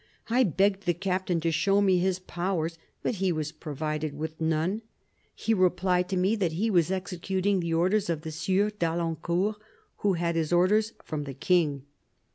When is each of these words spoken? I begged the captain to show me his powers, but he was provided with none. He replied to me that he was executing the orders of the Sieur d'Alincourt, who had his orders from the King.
I 0.31 0.43
begged 0.43 0.87
the 0.87 0.95
captain 0.95 1.39
to 1.41 1.51
show 1.51 1.79
me 1.79 1.99
his 1.99 2.17
powers, 2.17 2.79
but 3.03 3.17
he 3.21 3.31
was 3.31 3.51
provided 3.51 4.17
with 4.17 4.41
none. 4.41 4.81
He 5.35 5.53
replied 5.53 6.09
to 6.09 6.17
me 6.17 6.35
that 6.37 6.53
he 6.53 6.71
was 6.71 6.89
executing 6.89 7.59
the 7.59 7.75
orders 7.75 8.09
of 8.09 8.21
the 8.23 8.31
Sieur 8.31 8.71
d'Alincourt, 8.71 9.57
who 9.97 10.13
had 10.13 10.35
his 10.35 10.51
orders 10.51 10.93
from 11.03 11.25
the 11.25 11.35
King. 11.35 11.83